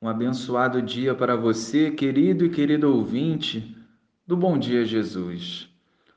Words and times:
Um 0.00 0.06
abençoado 0.06 0.80
dia 0.80 1.12
para 1.12 1.34
você, 1.34 1.90
querido 1.90 2.44
e 2.44 2.48
querido 2.48 2.94
ouvinte 2.94 3.76
do 4.24 4.36
Bom 4.36 4.56
Dia 4.56 4.84
Jesus. 4.84 5.68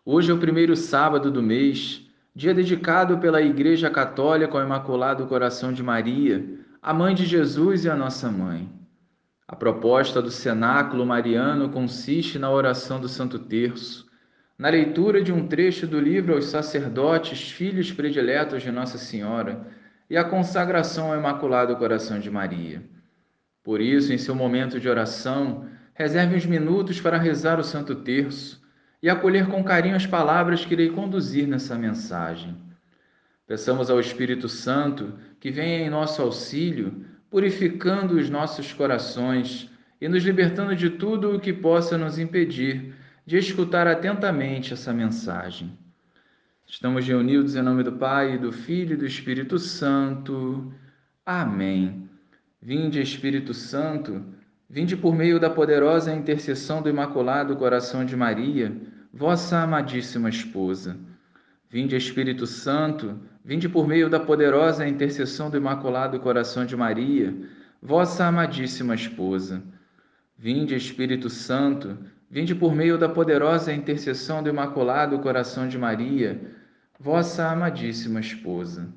Hoje 0.06 0.30
é 0.30 0.34
o 0.36 0.38
primeiro 0.38 0.76
sábado 0.76 1.32
do 1.32 1.42
mês, 1.42 2.08
dia 2.36 2.54
dedicado 2.54 3.18
pela 3.18 3.42
Igreja 3.42 3.90
Católica 3.90 4.56
ao 4.56 4.64
Imaculado 4.64 5.26
Coração 5.26 5.74
de 5.74 5.82
Maria, 5.82 6.48
a 6.80 6.94
mãe 6.94 7.16
de 7.16 7.26
Jesus 7.26 7.84
e 7.84 7.90
a 7.90 7.96
nossa 7.96 8.30
mãe. 8.30 8.70
A 9.48 9.56
proposta 9.56 10.22
do 10.22 10.30
cenáculo 10.30 11.04
mariano 11.04 11.70
consiste 11.70 12.38
na 12.38 12.52
oração 12.52 13.02
do 13.02 13.10
Santo 13.10 13.40
Terço, 13.40 14.08
na 14.60 14.70
leitura 14.70 15.24
de 15.24 15.34
um 15.34 15.48
trecho 15.48 15.88
do 15.88 16.00
livro 16.00 16.36
aos 16.36 16.46
sacerdotes, 16.46 17.50
filhos 17.50 17.92
prediletos 17.92 18.62
de 18.62 18.70
Nossa 18.70 19.00
Senhora, 19.00 19.66
e 20.08 20.16
a 20.16 20.24
consagração 20.24 21.12
ao 21.12 21.18
Imaculado 21.18 21.76
Coração 21.78 22.20
de 22.20 22.30
Maria. 22.30 23.01
Por 23.64 23.80
isso, 23.80 24.12
em 24.12 24.18
seu 24.18 24.34
momento 24.34 24.80
de 24.80 24.90
oração, 24.90 25.68
reserve 25.94 26.36
uns 26.36 26.46
minutos 26.46 27.00
para 27.00 27.18
rezar 27.18 27.60
o 27.60 27.64
Santo 27.64 27.96
Terço 27.96 28.62
e 29.02 29.10
acolher 29.10 29.48
com 29.48 29.64
carinho 29.64 29.96
as 29.96 30.06
palavras 30.06 30.66
que 30.66 30.74
irei 30.74 30.90
conduzir 30.90 31.48
nessa 31.48 31.78
mensagem. 31.78 32.56
Peçamos 33.48 33.90
ao 33.90 34.00
Espírito 34.00 34.48
Santo 34.48 35.14
que 35.40 35.52
venha 35.52 35.86
em 35.86 35.90
nosso 35.90 36.22
auxílio, 36.22 37.06
purificando 37.30 38.16
os 38.16 38.30
nossos 38.30 38.74
corações 38.74 39.70
e 40.00 40.08
nos 40.08 40.24
libertando 40.24 40.76
de 40.76 40.90
tudo 40.90 41.36
o 41.36 41.40
que 41.40 41.54
possa 41.54 41.98
nos 41.98 42.18
impedir 42.18 42.94
de 43.26 43.38
escutar 43.38 43.88
atentamente 43.88 44.74
essa 44.74 44.94
mensagem. 44.94 45.78
Estamos 46.68 47.06
reunidos 47.06 47.56
em 47.56 47.62
nome 47.62 47.84
do 47.84 47.92
Pai, 47.92 48.38
do 48.38 48.52
Filho 48.52 48.94
e 48.94 48.98
do 48.98 49.06
Espírito 49.06 49.60
Santo. 49.60 50.74
Amém. 51.26 52.11
Vinde, 52.62 53.02
Espírito 53.02 53.56
Santo, 53.56 54.24
vinde 54.70 54.96
por 54.96 55.16
meio 55.16 55.40
da 55.40 55.50
poderosa 55.50 56.14
intercessão 56.14 56.80
do 56.80 56.90
Imaculado 56.90 57.56
Coração 57.56 58.06
de 58.06 58.16
Maria, 58.16 58.72
vossa 59.12 59.58
amadíssima 59.58 60.30
esposa. 60.30 60.96
Vinde, 61.68 61.96
Espírito 61.96 62.46
Santo, 62.46 63.20
vinde 63.44 63.68
por 63.68 63.88
meio 63.88 64.12
da 64.12 64.20
poderosa 64.20 64.88
intercessão 64.88 65.50
do 65.50 65.58
Imaculado 65.58 66.20
Coração 66.20 66.64
de 66.64 66.78
Maria, 66.78 67.36
vossa 67.82 68.28
amadíssima 68.28 68.94
esposa. 68.94 69.64
Vinde, 70.38 70.76
Espírito 70.76 71.32
Santo, 71.32 71.98
vinde 72.30 72.54
por 72.54 72.76
meio 72.76 72.96
da 72.96 73.10
poderosa 73.10 73.74
intercessão 73.74 74.44
do 74.44 74.50
Imaculado 74.50 75.18
Coração 75.18 75.68
de 75.68 75.80
Maria, 75.80 76.40
vossa 77.00 77.50
amadíssima 77.50 78.20
esposa. 78.20 78.88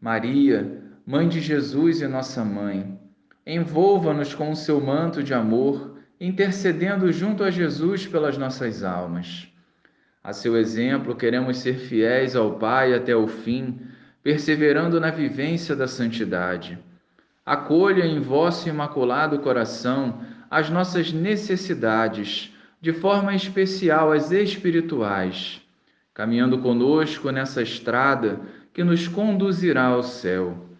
Maria, 0.00 0.83
Mãe 1.06 1.28
de 1.28 1.38
Jesus 1.38 2.00
e 2.00 2.08
nossa 2.08 2.42
mãe, 2.42 2.98
envolva-nos 3.46 4.34
com 4.34 4.50
o 4.50 4.56
seu 4.56 4.80
manto 4.80 5.22
de 5.22 5.34
amor, 5.34 5.98
intercedendo 6.18 7.12
junto 7.12 7.44
a 7.44 7.50
Jesus 7.50 8.06
pelas 8.06 8.38
nossas 8.38 8.82
almas. 8.82 9.46
A 10.22 10.32
seu 10.32 10.56
exemplo, 10.56 11.14
queremos 11.14 11.58
ser 11.58 11.74
fiéis 11.74 12.34
ao 12.34 12.58
Pai 12.58 12.94
até 12.94 13.14
o 13.14 13.26
fim, 13.26 13.80
perseverando 14.22 14.98
na 14.98 15.10
vivência 15.10 15.76
da 15.76 15.86
santidade. 15.86 16.78
Acolha 17.44 18.06
em 18.06 18.20
vosso 18.20 18.66
imaculado 18.70 19.40
coração 19.40 20.22
as 20.50 20.70
nossas 20.70 21.12
necessidades, 21.12 22.50
de 22.80 22.94
forma 22.94 23.34
especial 23.34 24.10
as 24.10 24.32
espirituais, 24.32 25.60
caminhando 26.14 26.60
conosco 26.60 27.30
nessa 27.30 27.60
estrada 27.60 28.40
que 28.72 28.82
nos 28.82 29.06
conduzirá 29.06 29.84
ao 29.88 30.02
céu. 30.02 30.73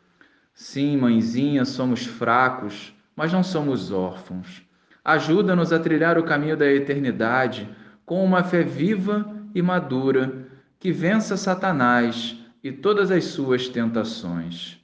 Sim, 0.55 0.97
mãezinha, 0.97 1.64
somos 1.64 2.06
fracos, 2.06 2.94
mas 3.16 3.33
não 3.33 3.42
somos 3.42 3.91
órfãos. 3.91 4.62
Ajuda-nos 5.05 5.72
a 5.72 5.80
trilhar 5.80 6.16
o 6.16 6.22
caminho 6.22 6.56
da 6.56 6.72
eternidade 6.72 7.69
com 8.06 8.24
uma 8.24 8.44
fé 8.44 8.62
viva 8.62 9.28
e 9.52 9.61
madura 9.61 10.46
que 10.78 10.92
vença 10.92 11.36
Satanás 11.36 12.36
e 12.62 12.70
todas 12.70 13.11
as 13.11 13.24
suas 13.24 13.68
tentações. 13.68 14.80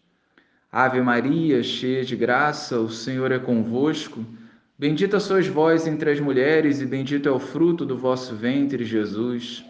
Ave 0.73 1.01
Maria, 1.01 1.63
cheia 1.63 2.05
de 2.05 2.17
graça, 2.17 2.81
o 2.81 2.91
Senhor 2.91 3.31
é 3.31 3.39
convosco. 3.39 4.25
Bendita 4.77 5.21
sois 5.21 5.47
vós 5.47 5.87
entre 5.87 6.11
as 6.11 6.19
mulheres, 6.19 6.81
e 6.81 6.87
bendito 6.87 7.29
é 7.29 7.33
o 7.33 7.39
fruto 7.39 7.87
do 7.87 7.97
vosso 7.97 8.35
ventre, 8.35 8.85
Jesus. 8.85 9.65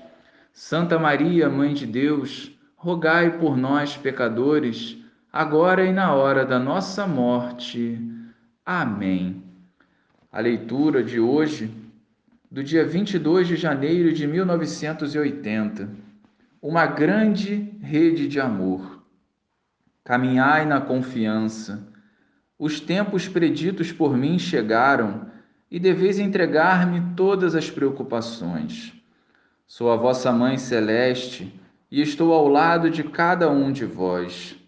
Santa 0.53 0.99
Maria, 0.99 1.51
Mãe 1.51 1.75
de 1.75 1.87
Deus, 1.87 2.53
rogai 2.75 3.39
por 3.39 3.57
nós, 3.57 3.97
pecadores 3.97 5.00
agora 5.33 5.85
e 5.85 5.93
na 5.93 6.13
hora 6.13 6.45
da 6.45 6.59
nossa 6.59 7.07
morte. 7.07 7.99
Amém. 8.65 9.43
A 10.33 10.41
leitura 10.41 11.03
de 11.03 11.21
hoje, 11.21 11.73
do 12.51 12.63
dia 12.65 12.85
22 12.85 13.47
de 13.47 13.57
janeiro 13.57 14.13
de 14.13 14.27
1980. 14.27 15.89
Uma 16.61 16.87
grande 16.87 17.73
rede 17.81 18.27
de 18.27 18.41
amor. 18.41 19.03
Caminhai 20.05 20.67
na 20.67 20.81
confiança. 20.81 21.87
Os 22.59 22.81
tempos 22.81 23.29
preditos 23.29 23.93
por 23.93 24.17
mim 24.17 24.39
chegaram 24.39 25.27
e 25.71 25.79
deveis 25.79 26.19
entregar-me 26.19 27.15
todas 27.15 27.55
as 27.55 27.71
preocupações. 27.71 28.93
Sou 29.67 29.91
a 29.91 29.97
vossa 29.97 30.33
mãe 30.33 30.59
celeste 30.59 31.55
e 31.91 32.03
estou 32.03 32.33
ao 32.33 32.49
lado 32.49 32.91
de 32.91 33.05
cada 33.05 33.49
um 33.49 33.71
de 33.71 33.85
vós 33.85 34.60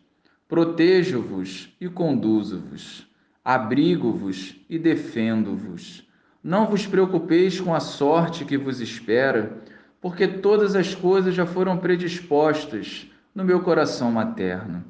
Protejo-vos 0.52 1.74
e 1.80 1.88
conduzo-vos, 1.88 3.08
abrigo-vos 3.42 4.54
e 4.68 4.78
defendo-vos. 4.78 6.06
Não 6.44 6.66
vos 6.66 6.86
preocupeis 6.86 7.58
com 7.58 7.72
a 7.74 7.80
sorte 7.80 8.44
que 8.44 8.58
vos 8.58 8.78
espera, 8.78 9.62
porque 9.98 10.28
todas 10.28 10.76
as 10.76 10.94
coisas 10.94 11.34
já 11.34 11.46
foram 11.46 11.78
predispostas 11.78 13.06
no 13.34 13.42
meu 13.46 13.60
coração 13.60 14.12
materno. 14.12 14.84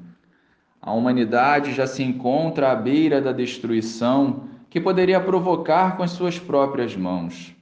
A 0.81 0.91
humanidade 0.91 1.73
já 1.73 1.87
se 1.87 2.03
encontra 2.03 2.69
à 2.69 2.75
beira 2.75 3.21
da 3.21 3.31
destruição 3.31 4.49
que 4.69 4.81
poderia 4.81 5.21
provocar 5.21 5.95
com 5.95 6.03
as 6.03 6.11
suas 6.11 6.37
próprias 6.37 6.93
mãos. 6.93 7.55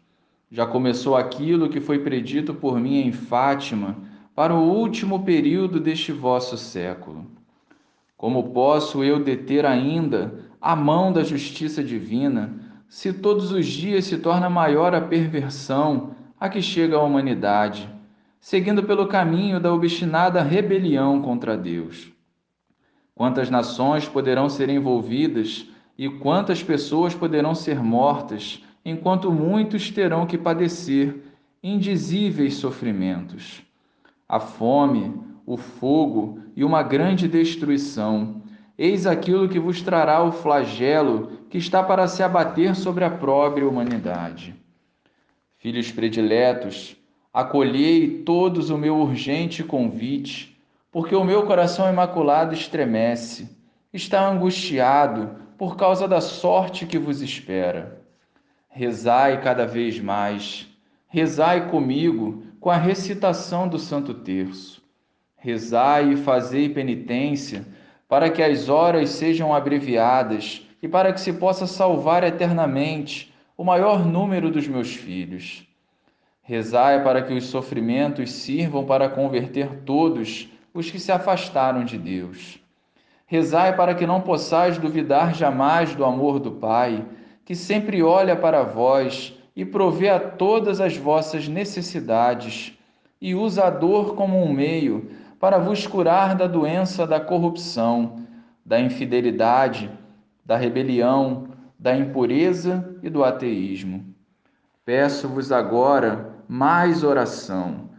Já 0.50 0.66
começou 0.66 1.16
aquilo 1.16 1.70
que 1.70 1.80
foi 1.80 2.00
predito 2.00 2.52
por 2.52 2.80
mim 2.80 3.02
em 3.02 3.12
Fátima 3.12 3.96
para 4.34 4.56
o 4.56 4.74
último 4.74 5.24
período 5.24 5.80
deste 5.80 6.12
vosso 6.12 6.58
século. 6.58 7.40
Como 8.22 8.52
posso 8.52 9.04
eu 9.04 9.24
deter 9.24 9.66
ainda 9.66 10.32
a 10.62 10.76
mão 10.76 11.12
da 11.12 11.24
justiça 11.24 11.84
divina, 11.84 12.54
se 12.88 13.12
todos 13.12 13.52
os 13.52 13.66
dias 13.66 14.06
se 14.06 14.20
torna 14.20 14.48
maior 14.48 14.94
a 14.94 15.02
perversão 15.02 16.12
a 16.40 16.48
que 16.48 16.62
chega 16.62 16.98
a 16.98 17.02
humanidade, 17.02 17.90
seguindo 18.40 18.84
pelo 18.84 19.08
caminho 19.08 19.60
da 19.60 19.74
obstinada 19.74 20.44
rebelião 20.44 21.20
contra 21.20 21.58
Deus? 21.58 22.12
Quantas 23.16 23.50
nações 23.50 24.08
poderão 24.08 24.48
ser 24.50 24.70
envolvidas 24.70 25.68
e 25.98 26.08
quantas 26.08 26.62
pessoas 26.62 27.16
poderão 27.16 27.56
ser 27.56 27.82
mortas, 27.82 28.64
enquanto 28.86 29.32
muitos 29.32 29.90
terão 29.90 30.28
que 30.28 30.38
padecer 30.38 31.24
indizíveis 31.64 32.54
sofrimentos? 32.54 33.64
A 34.30 34.40
fome, 34.40 35.12
o 35.46 35.58
fogo 35.58 36.40
e 36.56 36.64
uma 36.64 36.84
grande 36.84 37.28
destruição. 37.28 38.42
Eis 38.78 39.06
aquilo 39.06 39.50
que 39.50 39.60
vos 39.60 39.82
trará 39.82 40.24
o 40.24 40.32
flagelo 40.32 41.32
que 41.50 41.58
está 41.58 41.84
para 41.84 42.08
se 42.08 42.24
abater 42.24 42.76
sobre 42.76 43.04
a 43.04 43.10
própria 43.10 43.68
humanidade. 43.68 44.56
Filhos 45.58 45.92
prediletos, 45.92 46.96
acolhei 47.34 48.24
todos 48.24 48.70
o 48.70 48.78
meu 48.78 48.98
urgente 48.98 49.64
convite, 49.64 50.58
porque 50.92 51.16
o 51.16 51.24
meu 51.24 51.46
coração 51.46 51.90
imaculado 51.90 52.54
estremece, 52.54 53.50
está 53.94 54.28
angustiado 54.28 55.36
por 55.58 55.76
causa 55.76 56.08
da 56.08 56.20
sorte 56.20 56.86
que 56.86 56.98
vos 56.98 57.22
espera. 57.22 58.02
Rezai 58.68 59.42
cada 59.42 59.66
vez 59.66 60.00
mais, 60.00 60.68
rezai 61.08 61.70
comigo 61.70 62.44
com 62.60 62.70
a 62.70 62.78
recitação 62.78 63.68
do 63.68 63.78
Santo 63.78 64.14
Terço 64.14 64.81
rezai 65.42 66.14
e 66.14 66.18
fazei 66.18 66.70
penitência, 66.70 67.66
para 68.08 68.30
que 68.30 68.44
as 68.44 68.70
horas 68.70 69.10
sejam 69.10 69.54
abreviadas 69.54 70.66
e 70.82 70.88
para 70.88 71.12
que 71.12 71.20
se 71.20 71.34
possa 71.34 71.66
salvar 71.66 72.24
eternamente 72.24 73.34
o 73.58 73.64
maior 73.64 74.06
número 74.06 74.52
dos 74.52 74.68
meus 74.68 74.96
filhos. 74.96 75.68
Rezai 76.44 77.04
para 77.04 77.24
que 77.24 77.34
os 77.34 77.46
sofrimentos 77.46 78.32
sirvam 78.32 78.86
para 78.86 79.10
converter 79.10 79.82
todos 79.84 80.48
os 80.74 80.92
que 80.92 81.00
se 81.00 81.12
afastaram 81.12 81.84
de 81.84 81.98
Deus. 81.98 82.60
Rezai 83.26 83.76
para 83.76 83.96
que 83.96 84.06
não 84.06 84.22
possais 84.22 84.78
duvidar 84.78 85.34
jamais 85.34 85.96
do 85.96 86.06
amor 86.06 86.40
do 86.40 86.52
Pai, 86.52 87.04
que 87.44 87.56
sempre 87.56 88.04
olha 88.04 88.36
para 88.36 88.62
vós 88.62 89.34
e 89.56 89.66
provê 89.66 90.10
a 90.10 90.20
todas 90.20 90.80
as 90.80 90.96
vossas 90.96 91.48
necessidades 91.48 92.78
e 93.20 93.34
usa 93.34 93.66
a 93.66 93.70
dor 93.70 94.16
como 94.16 94.44
um 94.44 94.52
meio 94.52 95.10
para 95.42 95.58
vos 95.58 95.88
curar 95.88 96.36
da 96.36 96.46
doença 96.46 97.08
da 97.08 97.20
corrupção, 97.20 98.28
da 98.64 98.80
infidelidade, 98.80 99.90
da 100.46 100.56
rebelião, 100.56 101.48
da 101.80 101.98
impureza 101.98 102.96
e 103.02 103.10
do 103.10 103.24
ateísmo. 103.24 104.06
Peço-vos 104.86 105.52
agora 105.52 106.36
mais 106.48 107.04
oração. 107.04 107.90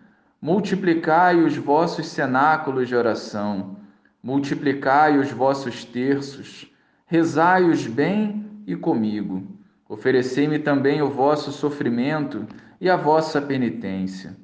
Multiplicai 0.41 1.43
os 1.43 1.57
vossos 1.57 2.07
cenáculos 2.07 2.87
de 2.87 2.95
oração, 2.95 3.77
multiplicai 4.23 5.19
os 5.19 5.33
vossos 5.33 5.85
terços, 5.85 6.73
rezai-os 7.07 7.89
bem 7.89 8.63
e 8.69 8.77
comigo. 8.77 9.49
Oferecei-me 9.89 10.61
também 10.61 11.03
o 11.03 11.11
vosso 11.11 11.51
sofrimento 11.51 12.47
e 12.81 12.89
a 12.89 12.97
vossa 12.97 13.43
penitência. 13.43 14.37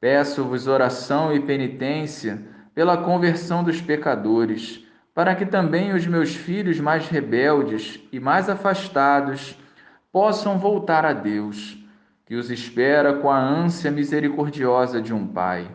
Peço-vos 0.00 0.66
oração 0.66 1.34
e 1.34 1.40
penitência 1.40 2.42
pela 2.74 2.98
conversão 2.98 3.64
dos 3.64 3.80
pecadores, 3.80 4.84
para 5.14 5.34
que 5.34 5.46
também 5.46 5.94
os 5.94 6.06
meus 6.06 6.34
filhos 6.34 6.78
mais 6.78 7.08
rebeldes 7.08 8.00
e 8.12 8.20
mais 8.20 8.50
afastados 8.50 9.56
possam 10.12 10.58
voltar 10.58 11.06
a 11.06 11.12
Deus, 11.14 11.78
que 12.26 12.34
os 12.34 12.50
espera 12.50 13.14
com 13.14 13.30
a 13.30 13.38
ânsia 13.38 13.90
misericordiosa 13.90 15.00
de 15.00 15.14
um 15.14 15.26
pai. 15.26 15.70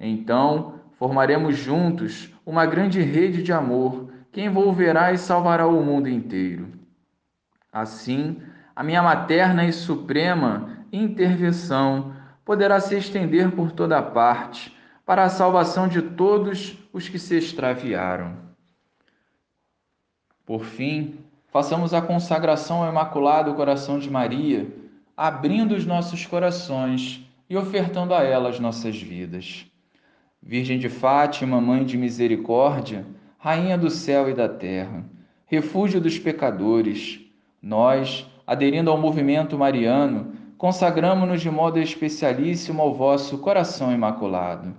Então, 0.00 0.80
formaremos 0.98 1.56
juntos 1.56 2.32
uma 2.46 2.64
grande 2.64 3.00
rede 3.02 3.42
de 3.42 3.52
amor 3.52 4.08
que 4.32 4.40
envolverá 4.40 5.12
e 5.12 5.18
salvará 5.18 5.66
o 5.66 5.82
mundo 5.82 6.08
inteiro. 6.08 6.68
Assim, 7.72 8.40
a 8.74 8.82
minha 8.82 9.02
materna 9.02 9.64
e 9.64 9.72
suprema 9.72 10.70
intervenção 10.92 12.14
poderá 12.44 12.78
se 12.80 12.96
estender 12.96 13.50
por 13.52 13.72
toda 13.72 14.02
parte 14.02 14.74
para 15.06 15.24
a 15.24 15.28
salvação 15.28 15.88
de 15.88 16.02
todos 16.02 16.76
os 16.92 17.08
que 17.08 17.18
se 17.18 17.36
extraviaram. 17.36 18.36
Por 20.46 20.64
fim, 20.64 21.18
façamos 21.48 21.94
a 21.94 22.02
consagração 22.02 22.82
ao 22.82 22.90
Imaculado 22.90 23.54
Coração 23.54 23.98
de 23.98 24.10
Maria, 24.10 24.66
abrindo 25.16 25.74
os 25.74 25.86
nossos 25.86 26.26
corações 26.26 27.24
e 27.48 27.56
ofertando 27.56 28.14
a 28.14 28.22
ela 28.22 28.48
as 28.48 28.60
nossas 28.60 29.00
vidas. 29.00 29.66
Virgem 30.42 30.78
de 30.78 30.88
Fátima, 30.88 31.60
Mãe 31.60 31.84
de 31.84 31.96
Misericórdia, 31.96 33.06
Rainha 33.38 33.78
do 33.78 33.88
céu 33.88 34.28
e 34.28 34.34
da 34.34 34.48
terra, 34.48 35.04
refúgio 35.46 36.00
dos 36.00 36.18
pecadores, 36.18 37.20
nós, 37.62 38.26
aderindo 38.46 38.90
ao 38.90 38.98
movimento 38.98 39.56
mariano, 39.58 40.32
consagramos-nos 40.64 41.42
de 41.42 41.50
modo 41.50 41.78
especialíssimo 41.78 42.80
ao 42.80 42.94
vosso 42.94 43.36
coração 43.36 43.92
imaculado. 43.92 44.74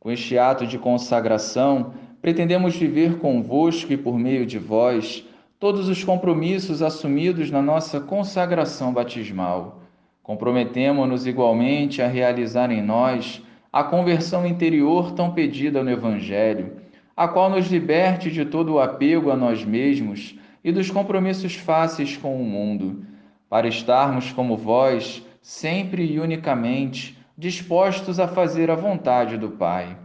Com 0.00 0.10
este 0.10 0.36
ato 0.36 0.66
de 0.66 0.76
consagração, 0.76 1.94
pretendemos 2.20 2.74
viver 2.74 3.18
convosco 3.18 3.92
e 3.92 3.96
por 3.96 4.18
meio 4.18 4.44
de 4.44 4.58
vós 4.58 5.24
todos 5.60 5.88
os 5.88 6.02
compromissos 6.02 6.82
assumidos 6.82 7.48
na 7.48 7.62
nossa 7.62 8.00
consagração 8.00 8.92
batismal. 8.92 9.82
Comprometemo-nos 10.20 11.28
igualmente 11.28 12.02
a 12.02 12.08
realizar 12.08 12.72
em 12.72 12.82
nós 12.82 13.40
a 13.72 13.84
conversão 13.84 14.44
interior 14.44 15.12
tão 15.12 15.30
pedida 15.30 15.80
no 15.84 15.92
Evangelho, 15.92 16.72
a 17.16 17.28
qual 17.28 17.48
nos 17.48 17.68
liberte 17.68 18.32
de 18.32 18.44
todo 18.44 18.72
o 18.72 18.80
apego 18.80 19.30
a 19.30 19.36
nós 19.36 19.64
mesmos 19.64 20.36
e 20.64 20.72
dos 20.72 20.90
compromissos 20.90 21.54
fáceis 21.54 22.16
com 22.16 22.34
o 22.34 22.44
mundo, 22.44 23.13
para 23.54 23.68
estarmos 23.68 24.32
como 24.32 24.56
vós, 24.56 25.24
sempre 25.40 26.04
e 26.04 26.18
unicamente 26.18 27.16
dispostos 27.38 28.18
a 28.18 28.26
fazer 28.26 28.68
a 28.68 28.74
vontade 28.74 29.36
do 29.36 29.48
Pai. 29.48 29.96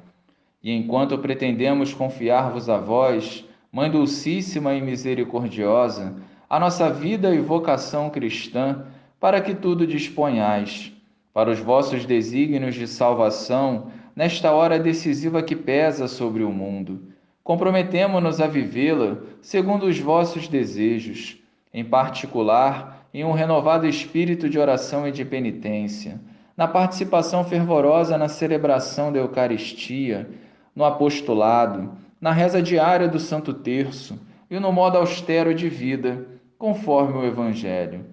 E 0.61 0.71
enquanto 0.71 1.17
pretendemos 1.17 1.91
confiar-vos 1.91 2.69
a 2.69 2.77
vós, 2.77 3.43
Mãe 3.71 3.89
Dulcíssima 3.89 4.75
e 4.75 4.81
Misericordiosa, 4.81 6.15
a 6.47 6.59
nossa 6.59 6.91
vida 6.91 7.33
e 7.33 7.39
vocação 7.39 8.11
cristã, 8.11 8.85
para 9.19 9.41
que 9.41 9.55
tudo 9.55 9.87
disponhais, 9.87 10.93
para 11.33 11.49
os 11.49 11.57
vossos 11.57 12.05
desígnios 12.05 12.75
de 12.75 12.87
salvação, 12.87 13.87
nesta 14.15 14.51
hora 14.51 14.77
decisiva 14.77 15.41
que 15.41 15.55
pesa 15.55 16.07
sobre 16.07 16.43
o 16.43 16.51
mundo. 16.51 17.01
Comprometemo-nos 17.43 18.39
a 18.39 18.45
vivê-la 18.45 19.17
segundo 19.41 19.87
os 19.87 19.97
vossos 19.97 20.47
desejos, 20.47 21.39
em 21.73 21.83
particular, 21.83 22.98
em 23.13 23.23
um 23.23 23.31
renovado 23.31 23.87
espírito 23.87 24.49
de 24.49 24.59
oração 24.59 25.07
e 25.07 25.11
de 25.11 25.25
penitência 25.25 26.19
na 26.59 26.67
participação 26.67 27.45
fervorosa 27.45 28.17
na 28.17 28.27
celebração 28.27 29.13
da 29.13 29.19
Eucaristia, 29.19 30.29
no 30.75 30.83
apostolado, 30.83 31.93
na 32.19 32.33
reza 32.33 32.61
diária 32.61 33.07
do 33.07 33.17
Santo 33.17 33.53
Terço 33.53 34.19
e 34.51 34.59
no 34.59 34.69
modo 34.69 34.97
austero 34.97 35.55
de 35.55 35.69
vida, 35.69 36.27
conforme 36.57 37.17
o 37.17 37.25
Evangelho. 37.25 38.05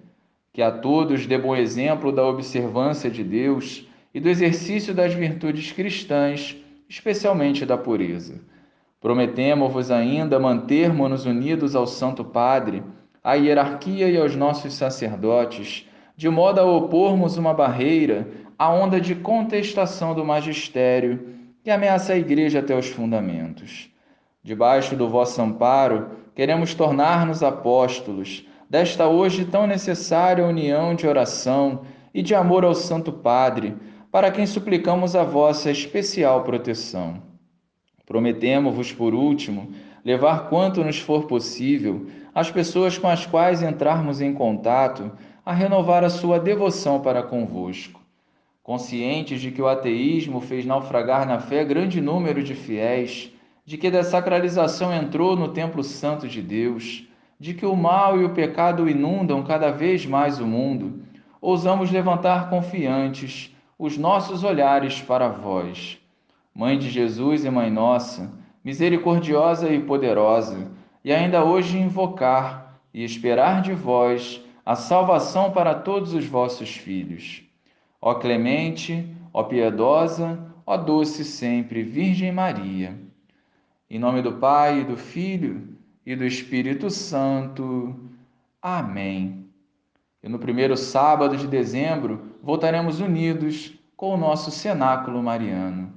Que 0.53 0.61
a 0.61 0.71
todos 0.71 1.27
dê 1.27 1.37
bom 1.37 1.53
exemplo 1.53 2.09
da 2.09 2.25
observância 2.25 3.11
de 3.11 3.21
Deus 3.21 3.85
e 4.13 4.19
do 4.21 4.29
exercício 4.29 4.93
das 4.93 5.13
virtudes 5.13 5.73
cristãs, 5.73 6.55
especialmente 6.87 7.65
da 7.65 7.77
pureza. 7.77 8.39
Prometemos-vos 9.01 9.91
ainda 9.91 10.39
mantermos-nos 10.39 11.25
unidos 11.25 11.75
ao 11.75 11.85
Santo 11.85 12.23
Padre, 12.23 12.81
à 13.27 13.33
hierarquia 13.33 14.09
e 14.09 14.17
aos 14.17 14.37
nossos 14.37 14.73
sacerdotes 14.73 15.85
de 16.15 16.29
modo 16.29 16.61
a 16.61 16.63
opormos 16.63 17.35
uma 17.35 17.53
barreira 17.53 18.25
à 18.57 18.71
onda 18.71 19.01
de 19.01 19.15
contestação 19.15 20.15
do 20.15 20.23
magistério 20.23 21.35
que 21.61 21.69
ameaça 21.69 22.13
a 22.13 22.17
Igreja 22.17 22.59
até 22.59 22.73
os 22.73 22.87
fundamentos. 22.87 23.89
Debaixo 24.41 24.95
do 24.95 25.09
vosso 25.09 25.41
amparo, 25.41 26.11
queremos 26.33 26.73
tornar-nos 26.73 27.43
apóstolos 27.43 28.47
desta 28.69 29.09
hoje 29.09 29.43
tão 29.43 29.67
necessária 29.67 30.47
união 30.47 30.95
de 30.95 31.05
oração 31.05 31.81
e 32.13 32.21
de 32.21 32.33
amor 32.33 32.63
ao 32.63 32.73
Santo 32.73 33.11
Padre, 33.11 33.75
para 34.09 34.31
quem 34.31 34.45
suplicamos 34.45 35.17
a 35.17 35.25
vossa 35.25 35.69
especial 35.69 36.45
proteção. 36.45 37.21
Prometemos-vos, 38.05 38.93
por 38.93 39.13
último, 39.13 39.73
levar 40.07 40.47
quanto 40.47 40.81
nos 40.81 40.97
for 40.97 41.27
possível 41.27 42.07
as 42.37 42.51
pessoas 42.51 42.99
com 42.99 43.07
as 43.07 43.25
quais 43.25 43.63
entrarmos 43.63 44.21
em 44.21 44.31
contato 44.31 45.11
a 45.43 45.51
renovar 45.51 46.03
a 46.03 46.09
sua 46.11 46.39
devoção 46.39 47.01
para 47.01 47.23
convosco. 47.23 47.99
Conscientes 48.61 49.41
de 49.41 49.49
que 49.49 49.59
o 49.59 49.67
ateísmo 49.67 50.39
fez 50.39 50.63
naufragar 50.63 51.27
na 51.27 51.39
fé 51.39 51.65
grande 51.65 51.99
número 51.99 52.43
de 52.43 52.53
fiéis, 52.53 53.31
de 53.65 53.75
que 53.75 53.87
a 53.87 54.03
sacralização 54.03 54.93
entrou 54.93 55.35
no 55.35 55.47
templo 55.47 55.83
santo 55.83 56.27
de 56.27 56.39
Deus, 56.39 57.07
de 57.39 57.55
que 57.55 57.65
o 57.65 57.75
mal 57.75 58.21
e 58.21 58.23
o 58.23 58.29
pecado 58.29 58.87
inundam 58.87 59.41
cada 59.41 59.71
vez 59.71 60.05
mais 60.05 60.39
o 60.39 60.45
mundo, 60.45 61.01
ousamos 61.41 61.89
levantar 61.89 62.51
confiantes 62.51 63.51
os 63.79 63.97
nossos 63.97 64.43
olhares 64.43 65.01
para 65.01 65.27
vós. 65.27 65.97
Mãe 66.53 66.77
de 66.77 66.87
Jesus 66.87 67.45
e 67.45 67.49
Mãe 67.49 67.71
Nossa, 67.71 68.31
misericordiosa 68.63 69.73
e 69.73 69.79
poderosa, 69.79 70.77
e 71.03 71.13
ainda 71.13 71.43
hoje 71.43 71.77
invocar 71.77 72.79
e 72.93 73.03
esperar 73.03 73.61
de 73.61 73.73
vós 73.73 74.41
a 74.65 74.75
salvação 74.75 75.51
para 75.51 75.73
todos 75.73 76.13
os 76.13 76.25
vossos 76.25 76.75
filhos. 76.75 77.43
Ó 78.01 78.15
clemente, 78.15 79.09
ó 79.33 79.43
piedosa, 79.43 80.39
ó 80.65 80.75
doce 80.75 81.23
sempre 81.23 81.83
Virgem 81.83 82.31
Maria. 82.31 82.97
Em 83.89 83.97
nome 83.97 84.21
do 84.21 84.33
Pai, 84.33 84.83
do 84.83 84.97
Filho 84.97 85.69
e 86.05 86.15
do 86.15 86.25
Espírito 86.25 86.89
Santo. 86.89 87.95
Amém. 88.61 89.45
E 90.21 90.27
no 90.27 90.39
primeiro 90.39 90.75
sábado 90.75 91.37
de 91.37 91.47
dezembro 91.47 92.35
voltaremos 92.43 92.99
unidos 92.99 93.73
com 93.95 94.13
o 94.13 94.17
nosso 94.17 94.51
cenáculo 94.51 95.23
mariano. 95.23 95.93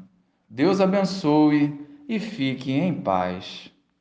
Deus 0.49 0.81
abençoe 0.81 1.87
e 2.09 2.19
fique 2.19 2.73
em 2.73 2.95
paz. 2.95 3.73